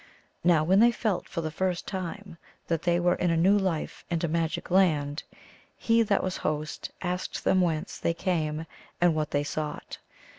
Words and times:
Now 0.43 0.63
when 0.63 0.79
they 0.79 0.89
felt 0.91 1.29
for 1.29 1.41
the 1.41 1.51
first 1.51 1.85
time 1.85 2.37
that 2.65 2.81
they 2.81 2.99
were 2.99 3.13
in 3.13 3.29
a 3.29 3.37
new 3.37 3.55
life 3.55 4.03
and 4.09 4.23
a 4.23 4.27
magic 4.27 4.71
land, 4.71 5.21
he 5.77 6.01
that 6.01 6.23
was 6.23 6.37
host 6.37 6.89
asked 7.03 7.43
them 7.43 7.61
whence 7.61 7.99
they 7.99 8.15
came 8.15 8.65
and 8.99 9.13
what 9.13 9.29
they 9.29 9.43
sought. 9.43 9.99